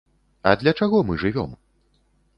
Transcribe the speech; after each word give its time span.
А 0.51 0.53
для 0.61 0.73
чаго 0.79 1.03
мы 1.11 1.21
жывём? 1.27 1.55